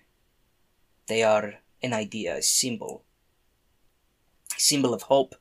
[1.08, 3.04] They are an idea, a symbol.
[4.56, 5.36] A symbol of hope,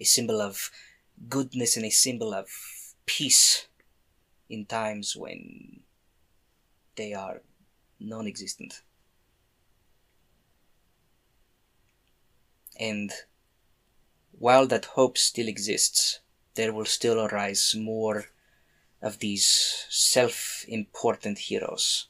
[0.00, 0.70] a symbol of
[1.28, 2.48] goodness, and a symbol of
[3.06, 3.68] peace
[4.50, 5.80] in times when
[6.96, 7.42] they are
[8.00, 8.82] non existent.
[12.80, 13.12] And
[14.32, 16.18] while that hope still exists,
[16.54, 18.26] there will still arise more
[19.00, 22.08] of these self important heroes.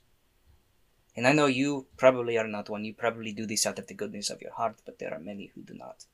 [1.16, 2.84] And I know you probably are not one.
[2.84, 5.50] You probably do this out of the goodness of your heart, but there are many
[5.54, 6.04] who do not.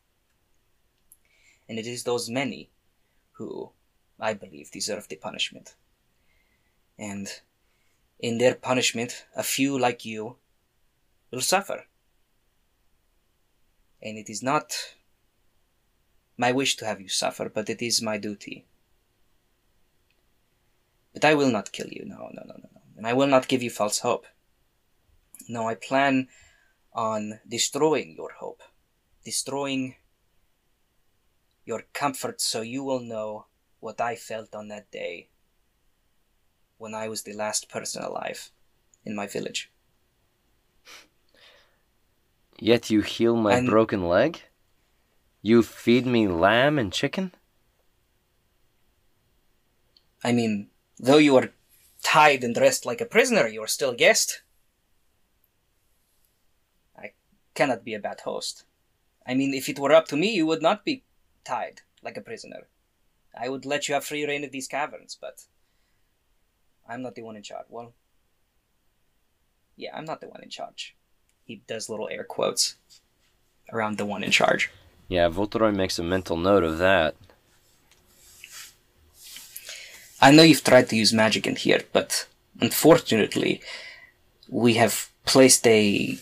[1.69, 2.71] And it is those many
[3.33, 3.71] who,
[4.19, 5.75] I believe, deserve the punishment.
[6.99, 7.29] And
[8.19, 10.37] in their punishment, a few like you
[11.31, 11.85] will suffer.
[14.03, 14.73] And it is not
[16.37, 18.65] my wish to have you suffer, but it is my duty.
[21.15, 22.05] But I will not kill you.
[22.05, 22.81] No, no, no, no, no.
[22.97, 24.27] And I will not give you false hope.
[25.49, 26.29] No, I plan
[26.93, 28.63] on destroying your hope,
[29.25, 29.95] destroying
[31.65, 33.47] your comfort so you will know
[33.81, 35.29] what I felt on that day
[36.79, 38.51] when I was the last person alive
[39.05, 39.71] in my village.
[42.59, 44.43] Yet you heal my And- broken leg?
[45.43, 47.35] You feed me lamb and chicken?
[50.23, 51.51] I mean, though you are
[52.03, 54.43] tied and dressed like a prisoner, you are still a guest.
[56.97, 57.13] I
[57.55, 58.65] cannot be a bad host.
[59.27, 61.03] I mean, if it were up to me, you would not be
[61.45, 62.69] tied like a prisoner.
[63.37, 65.45] I would let you have free reign of these caverns, but
[66.89, 67.67] I'm not the one in charge.
[67.69, 67.95] Well,
[69.77, 70.95] yeah, I'm not the one in charge.
[71.45, 72.77] He does little air quotes
[73.73, 74.71] around the one in charge.
[75.09, 77.17] Yeah, Voltoroy makes a mental note of that.
[80.21, 82.27] I know you've tried to use magic in here, but
[82.61, 83.61] unfortunately,
[84.49, 86.19] we have placed a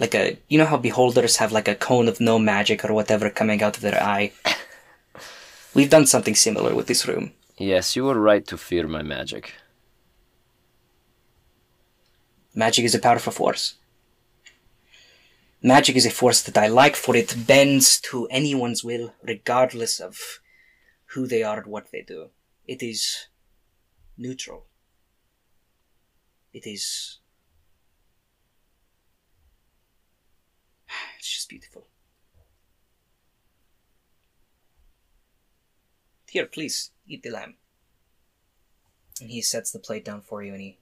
[0.00, 3.30] like a you know how beholders have like a cone of no magic or whatever
[3.30, 4.32] coming out of their eye.
[5.74, 7.32] We've done something similar with this room.
[7.56, 9.54] Yes, you were right to fear my magic.
[12.54, 13.74] Magic is a powerful force.
[15.62, 20.40] Magic is a force that I like, for it bends to anyone's will, regardless of
[21.06, 22.30] who they are and what they do.
[22.68, 23.28] It is
[24.18, 24.66] neutral.
[26.52, 27.18] It is.
[31.18, 31.86] It's just beautiful.
[36.28, 37.54] Here, please, eat the lamb.
[39.20, 40.78] And he sets the plate down for you and he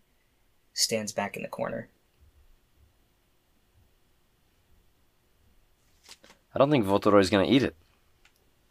[0.75, 1.89] stands back in the corner.
[6.53, 7.77] I don't think Voltoroy's gonna eat it.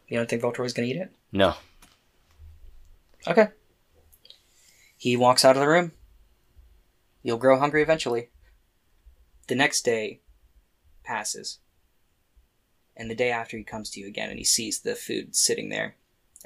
[0.08, 1.12] You don't think Voltoroy's gonna eat it?
[1.32, 1.56] No.
[3.28, 3.50] Okay.
[4.98, 5.92] He walks out of the room.
[7.24, 8.30] You'll grow hungry eventually.
[9.48, 10.22] The next day
[11.04, 11.60] passes.
[12.96, 15.70] And the day after he comes to you again and he sees the food sitting
[15.70, 15.96] there.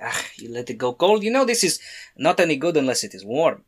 [0.01, 1.23] Ah, you let it go cold.
[1.23, 1.79] You know this is
[2.17, 3.63] not any good unless it is warm.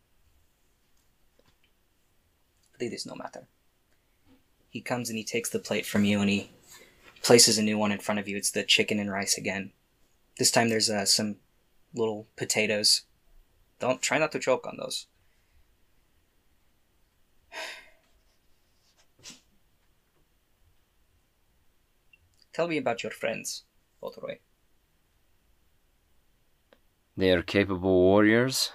[2.72, 3.48] But it is no matter.
[4.70, 6.50] He comes and he takes the plate from you and he
[7.22, 8.38] places a new one in front of you.
[8.38, 9.72] It's the chicken and rice again.
[10.38, 11.36] This time there's uh, some
[11.94, 13.04] little potatoes.
[13.80, 15.08] Don't try not to choke on those.
[22.54, 23.64] Tell me about your friends,
[24.02, 24.40] Voltoroy.
[27.18, 28.72] They are capable warriors.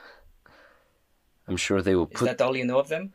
[1.48, 2.24] I'm sure they will Is put.
[2.26, 3.12] that all you know of them?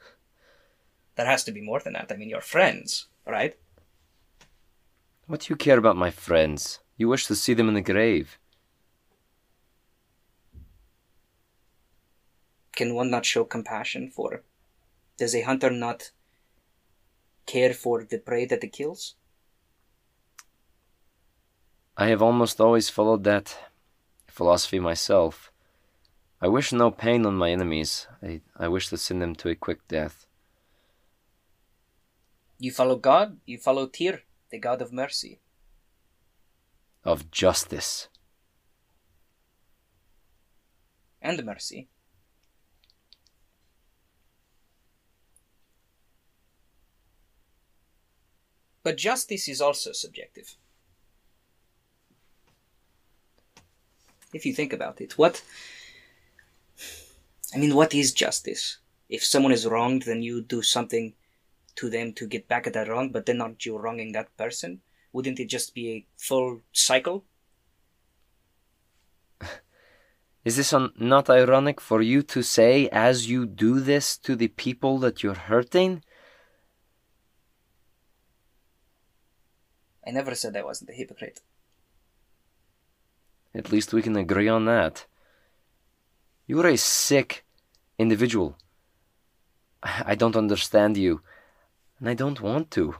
[1.15, 2.11] There has to be more than that.
[2.11, 3.55] I mean, you're friends, right?
[5.27, 6.79] What do you care about my friends?
[6.97, 8.37] You wish to see them in the grave.
[12.74, 14.43] Can one not show compassion for?
[15.17, 16.11] Does a hunter not
[17.45, 19.15] care for the prey that it kills?
[21.97, 23.57] I have almost always followed that
[24.28, 25.51] philosophy myself.
[26.41, 28.07] I wish no pain on my enemies.
[28.24, 30.26] I, I wish to send them to a quick death.
[32.57, 35.39] You follow God, you follow Tyr, the god of mercy.
[37.03, 38.07] Of justice.
[41.22, 41.88] and mercy.
[48.84, 50.55] But justice is also subjective.
[54.34, 55.43] If you think about it, what.
[57.53, 58.77] I mean, what is justice?
[59.09, 61.13] If someone is wronged, then you do something
[61.75, 64.82] to them to get back at that wrong, but then aren't you wronging that person?
[65.13, 67.25] Wouldn't it just be a full cycle?
[70.45, 74.97] Is this not ironic for you to say as you do this to the people
[74.99, 76.03] that you're hurting?
[80.05, 81.41] I never said I wasn't a hypocrite.
[83.53, 85.05] At least we can agree on that.
[86.47, 87.45] You're a sick
[87.99, 88.57] individual.
[89.83, 91.21] I don't understand you,
[91.99, 92.95] and I don't want to.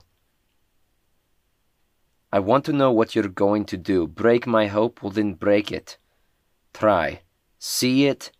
[2.32, 4.06] I want to know what you're going to do.
[4.06, 5.02] Break my hope?
[5.02, 5.98] Well, then break it.
[6.72, 7.20] Try.
[7.58, 8.32] See it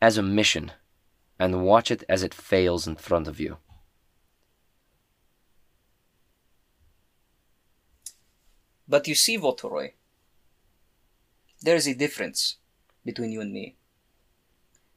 [0.00, 0.72] as a mission,
[1.38, 3.58] and watch it as it fails in front of you.
[8.88, 9.92] But you see, Voltoroy,
[11.60, 12.56] there's a difference
[13.04, 13.76] between you and me.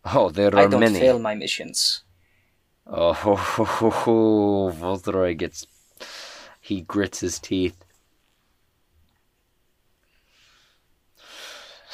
[0.06, 0.66] Oh, there are many.
[0.66, 1.00] I don't many.
[1.00, 2.04] fail my missions.
[2.88, 4.72] Oh, ho, ho, ho, ho.
[4.72, 5.66] Voltoroy gets.
[6.62, 7.84] He grits his teeth.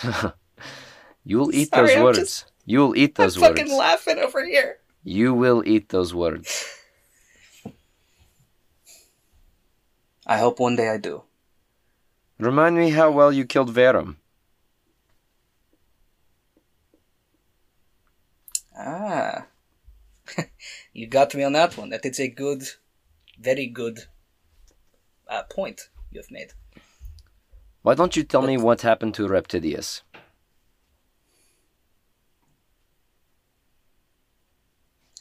[1.23, 2.19] You'll eat Sorry, those I'm words.
[2.19, 3.59] just- You'll eat those I'm words.
[3.59, 4.79] fucking laughing over here.
[5.03, 6.65] You will eat those words.
[10.25, 11.21] I hope one day I do.
[12.39, 14.17] Remind me how well you killed Verum.
[18.77, 19.47] Ah.
[20.93, 21.89] you got me on that one.
[21.89, 22.63] That is a good,
[23.39, 24.05] very good
[25.29, 26.51] uh, point you've made.
[27.83, 30.01] Why don't you tell me what happened to Reptidius?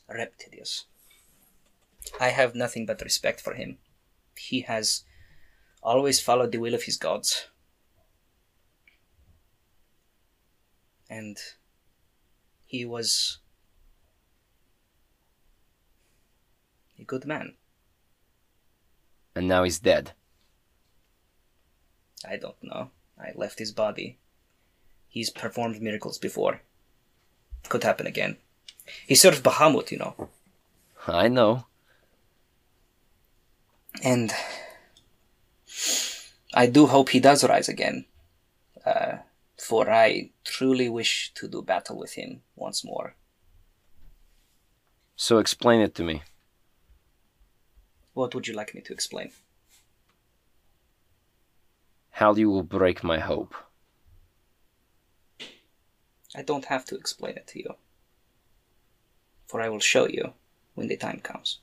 [0.09, 0.85] Reptidius.
[2.21, 3.79] I have nothing but respect for him.
[4.37, 5.05] He has
[5.85, 7.49] always followed the will of his gods.
[11.09, 11.37] And
[12.67, 13.39] he was
[16.99, 17.55] a good man.
[19.37, 20.13] And now he's dead.
[22.27, 22.91] I don't know.
[23.19, 24.19] I left his body.
[25.09, 26.63] He's performed miracles before.
[27.69, 28.39] Could happen again.
[29.07, 30.31] He served Bahamut, you know.
[31.07, 31.67] I know.
[34.03, 34.33] And
[36.55, 38.07] I do hope he does rise again.
[38.87, 39.17] Uh,
[39.59, 43.17] for I truly wish to do battle with him once more.
[45.17, 46.23] So explain it to me.
[48.13, 49.33] What would you like me to explain?
[52.11, 53.55] How you will break my hope.
[56.37, 57.75] I don't have to explain it to you.
[59.47, 60.35] For I will show you
[60.75, 61.59] when the time comes.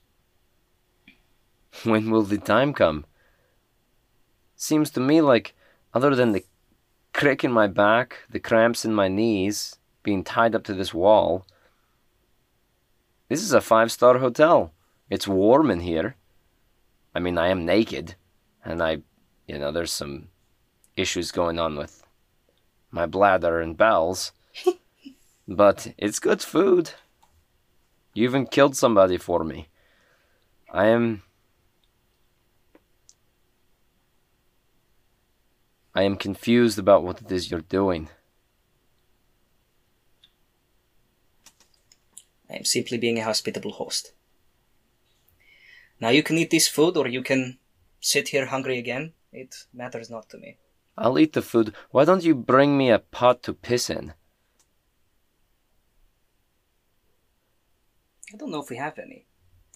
[1.83, 3.05] When will the time come?
[4.61, 5.55] Seems to me like,
[5.91, 6.45] other than the
[7.13, 11.47] crick in my back, the cramps in my knees, being tied up to this wall,
[13.27, 14.71] this is a five star hotel.
[15.09, 16.15] It's warm in here.
[17.15, 18.13] I mean, I am naked,
[18.63, 19.01] and I,
[19.47, 20.27] you know, there's some
[20.95, 22.05] issues going on with
[22.91, 24.31] my bladder and bowels,
[25.47, 26.91] but it's good food.
[28.13, 29.69] You even killed somebody for me.
[30.71, 31.23] I am
[35.93, 38.09] I am confused about what it is you're doing.
[42.49, 44.13] I am simply being a hospitable host.
[45.99, 47.59] Now you can eat this food or you can
[47.99, 49.13] sit here hungry again.
[49.31, 50.57] It matters not to me.
[50.97, 51.73] I'll eat the food.
[51.91, 54.13] Why don't you bring me a pot to piss in?
[58.33, 59.25] I don't know if we have any.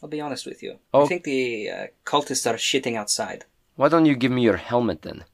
[0.01, 0.79] I'll be honest with you.
[0.93, 1.05] Oh.
[1.05, 3.45] I think the uh, cultists are shitting outside.
[3.75, 5.25] Why don't you give me your helmet then?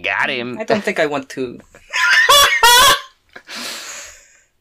[0.00, 0.58] Got him.
[0.58, 1.60] I don't think I want to.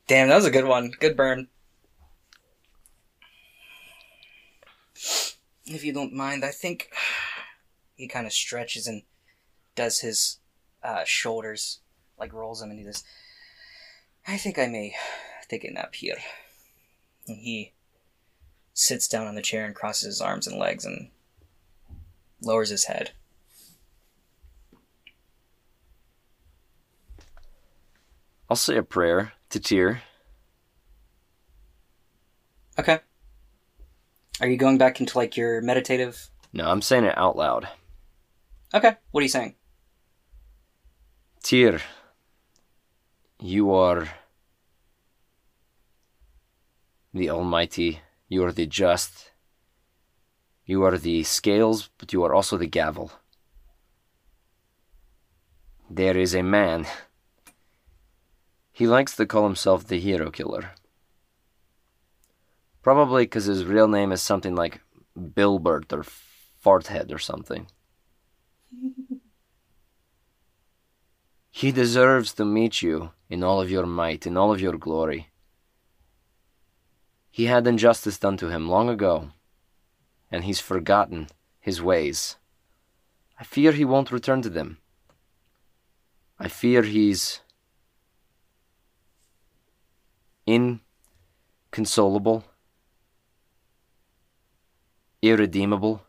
[0.07, 0.91] Damn, that was a good one.
[0.99, 1.47] Good burn.
[5.65, 6.89] If you don't mind, I think
[7.95, 9.01] he kind of stretches and
[9.75, 10.37] does his
[10.83, 11.79] uh, shoulders,
[12.19, 12.87] like rolls them, and he.
[14.27, 14.93] I think I may
[15.49, 16.17] take a nap here.
[17.27, 17.73] And he
[18.73, 21.09] sits down on the chair and crosses his arms and legs and
[22.41, 23.11] lowers his head.
[28.53, 30.03] I'll say a prayer to Tyr.
[32.77, 32.99] Okay.
[34.41, 36.29] Are you going back into like your meditative?
[36.53, 37.67] No, I'm saying it out loud.
[38.71, 38.95] Okay.
[39.09, 39.55] What are you saying?
[41.41, 41.81] Tyr,
[43.39, 44.07] you are
[47.11, 49.31] the Almighty, you are the just,
[50.63, 53.13] You are the scales, but you are also the gavel.
[55.89, 56.85] There is a man.
[58.73, 60.71] He likes to call himself the hero killer.
[62.81, 64.81] Probably because his real name is something like
[65.15, 66.03] Bilbert or
[66.65, 67.67] Farthead or something.
[71.51, 75.29] he deserves to meet you in all of your might, in all of your glory.
[77.29, 79.29] He had injustice done to him long ago,
[80.31, 81.27] and he's forgotten
[81.59, 82.37] his ways.
[83.39, 84.79] I fear he won't return to them.
[86.39, 87.39] I fear he's
[90.45, 92.43] inconsolable,
[95.21, 96.01] irredeemable.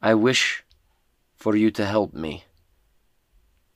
[0.00, 0.64] I wish
[1.34, 2.44] for you to help me,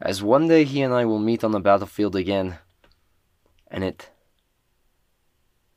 [0.00, 2.58] as one day he and I will meet on the battlefield again,
[3.70, 4.10] and it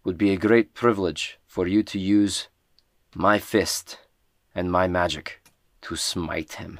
[0.03, 2.47] would be a great privilege for you to use
[3.15, 3.99] my fist
[4.55, 5.41] and my magic
[5.81, 6.79] to smite him.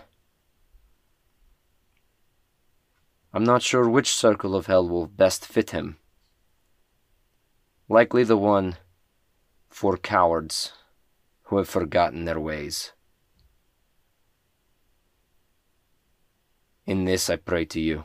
[3.34, 5.98] I'm not sure which circle of hell will best fit him.
[7.88, 8.78] Likely the one
[9.70, 10.74] for cowards
[11.44, 12.92] who have forgotten their ways.
[16.86, 18.04] In this I pray to you.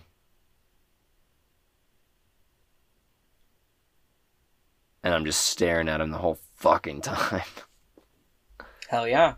[5.03, 7.43] And I'm just staring at him the whole fucking time.
[8.89, 9.35] Hell yeah.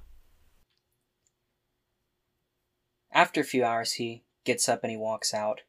[3.12, 5.62] After a few hours, he gets up and he walks out.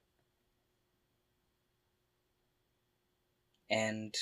[3.69, 4.15] And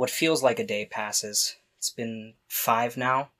[0.00, 1.56] what feels like a day passes.
[1.76, 3.32] It's been five now.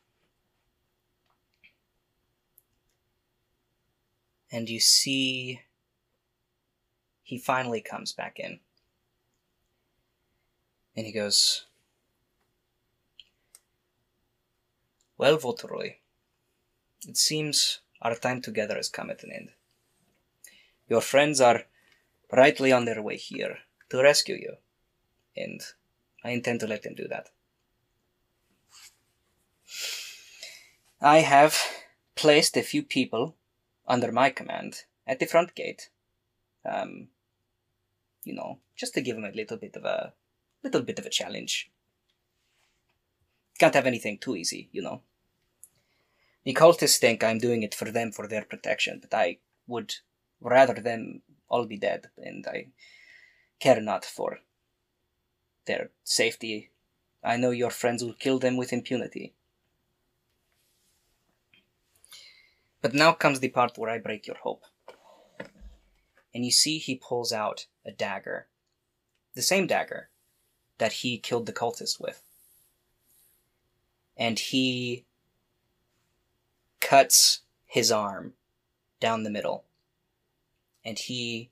[4.52, 5.62] And you see
[7.22, 8.60] he finally comes back in.
[10.94, 11.64] And he goes,
[15.16, 15.94] Well, Votroy,
[17.08, 19.52] it seems our time together has come at an end.
[20.88, 21.62] Your friends are
[22.32, 23.58] rightly on their way here
[23.90, 24.56] to rescue you,
[25.36, 25.60] and
[26.24, 27.30] I intend to let them do that.
[31.00, 31.56] I have
[32.14, 33.36] placed a few people
[33.86, 35.90] under my command at the front gate.
[36.64, 37.08] Um,
[38.24, 40.12] you know, just to give them a little bit of a
[40.62, 41.70] little bit of a challenge.
[43.58, 45.02] Can't have anything too easy, you know.
[46.44, 49.94] The cultists think I'm doing it for them for their protection, but I would
[50.40, 52.68] rather them all be dead, and I
[53.58, 54.38] care not for
[55.66, 56.70] their safety.
[57.22, 59.34] I know your friends will kill them with impunity.
[62.80, 64.64] But now comes the part where I break your hope.
[66.34, 68.46] And you see he pulls out a dagger.
[69.34, 70.08] The same dagger
[70.78, 72.22] that he killed the cultist with.
[74.16, 75.04] And he
[76.80, 78.34] cuts his arm
[78.98, 79.64] down the middle.
[80.84, 81.50] And he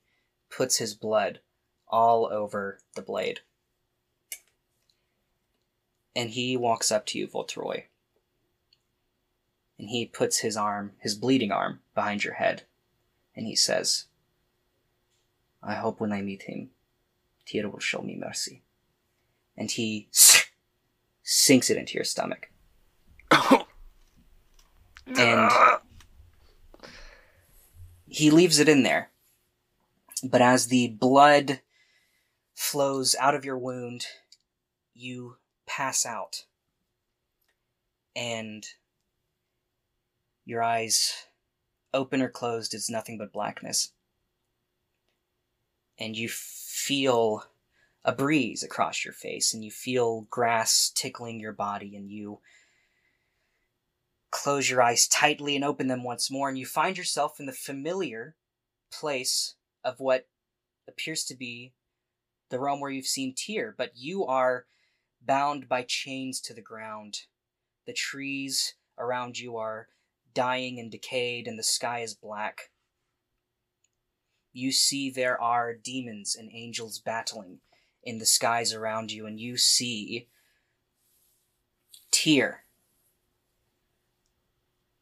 [0.50, 1.40] puts his blood
[1.86, 3.40] all over the blade.
[6.14, 7.84] And he walks up to you, Voltroy.
[9.78, 12.62] And he puts his arm, his bleeding arm, behind your head.
[13.36, 14.06] And he says,
[15.62, 16.70] I hope when I meet him,
[17.46, 18.62] Tyr will show me mercy.
[19.56, 20.08] And he
[21.22, 22.50] sinks it into your stomach.
[25.06, 25.50] and
[28.08, 29.10] he leaves it in there.
[30.22, 31.60] But as the blood
[32.54, 34.06] flows out of your wound,
[34.94, 36.44] you pass out.
[38.16, 38.66] And
[40.44, 41.26] your eyes,
[41.94, 43.92] open or closed, is nothing but blackness.
[45.98, 47.44] And you feel
[48.04, 52.40] a breeze across your face, and you feel grass tickling your body, and you
[54.30, 57.52] close your eyes tightly and open them once more, and you find yourself in the
[57.52, 58.34] familiar
[58.90, 59.54] place
[59.84, 60.26] of what
[60.86, 61.72] appears to be
[62.50, 64.66] the realm where you've seen Tyr, but you are
[65.20, 67.22] bound by chains to the ground.
[67.86, 69.88] The trees around you are
[70.34, 72.70] dying and decayed, and the sky is black.
[74.52, 77.60] You see there are demons and angels battling
[78.02, 80.28] in the skies around you, and you see
[82.10, 82.64] Tyr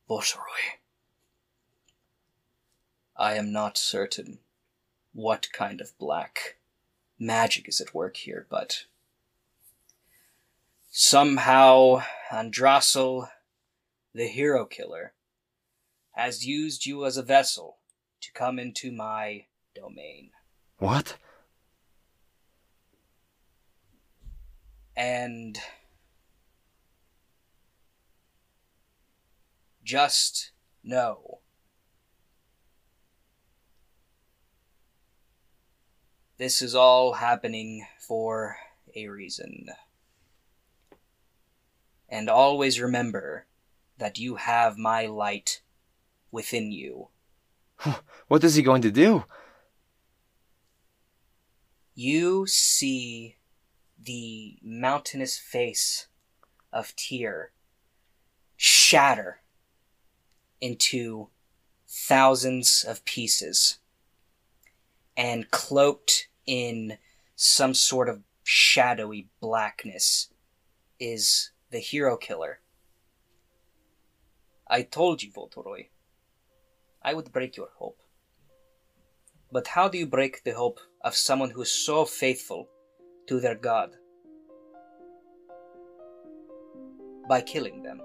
[0.08, 0.42] Bosroy.
[3.16, 4.40] I am not certain
[5.16, 6.58] what kind of black
[7.18, 8.84] magic is at work here, but
[10.90, 13.28] somehow Andrasel,
[14.12, 15.14] the hero killer,
[16.12, 17.78] has used you as a vessel
[18.20, 20.32] to come into my domain.
[20.78, 21.16] What?
[24.94, 25.58] And
[29.82, 30.50] just
[30.84, 31.40] know
[36.38, 38.56] this is all happening for
[38.94, 39.68] a reason.
[42.08, 43.46] And always remember
[43.98, 45.62] that you have my light
[46.30, 47.08] within you.
[48.28, 49.24] What is he going to do?
[51.94, 53.36] You see
[53.98, 56.08] the mountainous face
[56.72, 57.52] of Tyr
[58.56, 59.40] shatter
[60.60, 61.28] into
[61.88, 63.78] thousands of pieces
[65.16, 66.98] and cloaked in
[67.34, 70.28] some sort of shadowy blackness
[71.00, 72.60] is the hero killer.
[74.68, 75.88] I told you, Voltoroy.
[77.02, 78.00] I would break your hope.
[79.52, 82.68] But how do you break the hope of someone who is so faithful
[83.28, 83.96] to their god?
[87.28, 88.00] By killing them.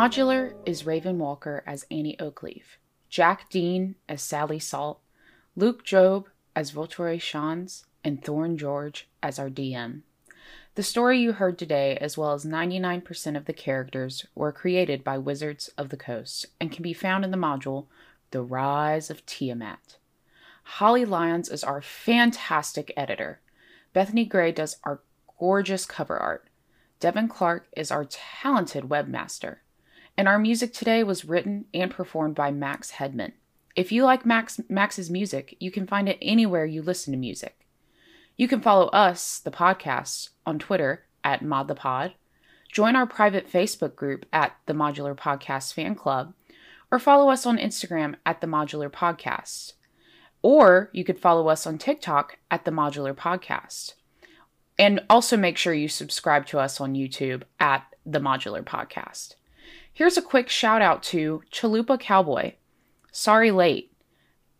[0.00, 2.78] Modular is Raven Walker as Annie Oakleaf,
[3.10, 4.98] Jack Dean as Sally Salt,
[5.54, 10.00] Luke Job as Voltore Shans, and Thorn George as our DM.
[10.74, 15.18] The story you heard today, as well as 99% of the characters, were created by
[15.18, 17.84] Wizards of the Coast and can be found in the module
[18.30, 19.98] The Rise of Tiamat.
[20.62, 23.42] Holly Lyons is our fantastic editor.
[23.92, 25.02] Bethany Gray does our
[25.38, 26.48] gorgeous cover art.
[27.00, 29.56] Devin Clark is our talented webmaster.
[30.20, 33.32] And our music today was written and performed by Max Hedman.
[33.74, 37.66] If you like Max Max's music, you can find it anywhere you listen to music.
[38.36, 42.12] You can follow us, the podcast, on Twitter at ModThePod,
[42.70, 46.34] join our private Facebook group at the Modular Podcast Fan Club,
[46.92, 49.72] or follow us on Instagram at the Modular Podcast.
[50.42, 53.94] Or you could follow us on TikTok at the Modular Podcast.
[54.78, 59.36] And also make sure you subscribe to us on YouTube at the Modular Podcast.
[60.00, 62.54] Here's a quick shout out to Chalupa Cowboy,
[63.12, 63.92] Sorry Late,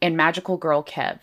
[0.02, 1.20] and Magical Girl Kev.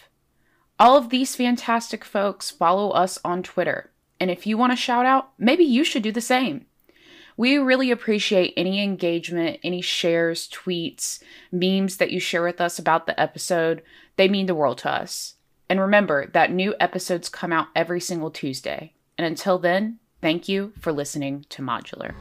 [0.79, 5.05] All of these fantastic folks follow us on Twitter, and if you want a shout
[5.05, 6.65] out, maybe you should do the same.
[7.37, 13.05] We really appreciate any engagement, any shares, tweets, memes that you share with us about
[13.05, 13.83] the episode.
[14.15, 15.35] They mean the world to us.
[15.69, 18.93] And remember that new episodes come out every single Tuesday.
[19.15, 22.15] And until then, thank you for listening to Modular.